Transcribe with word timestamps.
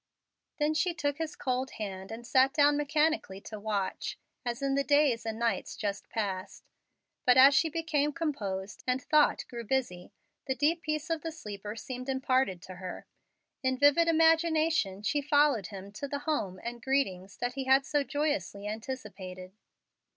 Then 0.57 0.73
she 0.73 0.95
took 0.95 1.19
his 1.19 1.35
cold 1.35 1.73
hand, 1.77 2.11
and 2.11 2.25
sat 2.25 2.53
down 2.55 2.75
mechanically 2.75 3.39
to 3.41 3.59
watch, 3.59 4.17
as 4.43 4.63
in 4.63 4.73
the 4.73 4.83
days 4.83 5.27
and 5.27 5.37
nights 5.37 5.75
just 5.75 6.09
passed. 6.09 6.65
But 7.23 7.37
as 7.37 7.53
she 7.53 7.69
became 7.69 8.11
composed 8.11 8.83
and 8.87 8.99
thought 8.99 9.45
grew 9.47 9.63
busy, 9.63 10.11
the 10.47 10.55
deep 10.55 10.81
peace 10.81 11.11
of 11.11 11.21
the 11.21 11.31
sleeper 11.31 11.75
seemed 11.75 12.09
imparted 12.09 12.63
to 12.63 12.77
her. 12.77 13.05
In 13.61 13.77
vivid 13.77 14.07
imagination 14.07 15.03
she 15.03 15.21
followed 15.21 15.67
him 15.67 15.91
to 15.91 16.07
the 16.07 16.17
home 16.25 16.59
and 16.63 16.81
greetings 16.81 17.37
that 17.37 17.53
he 17.53 17.65
had 17.65 17.85
so 17.85 18.03
joyously 18.03 18.65
anticipated. 18.65 19.51